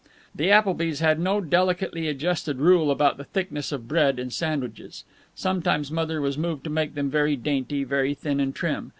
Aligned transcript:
The 0.33 0.49
Applebys 0.49 0.99
had 0.99 1.19
no 1.19 1.39
delicately 1.39 2.07
adjusted 2.07 2.57
rule 2.57 2.89
about 2.89 3.17
the 3.17 3.23
thickness 3.23 3.71
of 3.71 3.87
bread 3.87 4.17
in 4.17 4.31
sandwiches. 4.31 5.03
Sometimes 5.35 5.91
Mother 5.91 6.19
was 6.19 6.39
moved 6.39 6.63
to 6.63 6.71
make 6.71 6.95
them 6.95 7.11
very 7.11 7.35
dainty, 7.35 7.83
very 7.83 8.15
thin 8.15 8.39
and 8.39 8.55
trim. 8.55 8.89